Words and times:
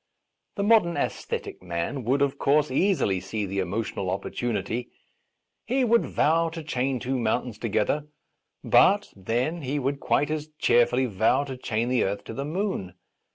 The 0.55 0.63
modern 0.63 0.97
aesthetic 0.97 1.61
man 1.61 2.03
would, 2.05 2.23
of 2.23 2.39
course, 2.39 2.71
easily 2.71 3.19
see 3.19 3.45
the 3.45 3.59
emo 3.59 3.83
tional 3.83 4.09
opportunity; 4.09 4.89
he 5.63 5.83
would 5.83 6.07
vow 6.07 6.49
to 6.49 6.63
chain 6.63 6.99
two 6.99 7.19
mountains 7.19 7.59
together. 7.59 8.07
But, 8.63 9.13
then, 9.15 9.61
he 9.61 9.77
would 9.77 9.99
quite 9.99 10.31
as 10.31 10.49
cheerfully 10.57 11.05
vow 11.05 11.43
to 11.43 11.55
chain 11.55 11.87
the 11.89 12.03
earth 12.03 12.23
to 12.23 12.33
the 12.33 12.45
moon. 12.45 12.95